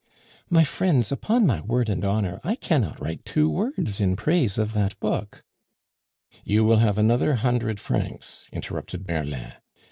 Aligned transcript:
"My 0.49 0.63
friends, 0.63 1.11
upon 1.11 1.45
my 1.45 1.61
word 1.61 1.87
and 1.87 2.03
honor, 2.03 2.41
I 2.43 2.55
cannot 2.55 2.99
write 2.99 3.23
two 3.23 3.47
words 3.47 3.99
in 3.99 4.15
praise 4.15 4.57
of 4.57 4.73
that 4.73 4.99
book" 4.99 5.43
"You 6.43 6.63
will 6.63 6.77
have 6.77 6.97
another 6.97 7.35
hundred 7.35 7.79
francs," 7.79 8.49
interrupted 8.51 9.07
Merlin. 9.07 9.53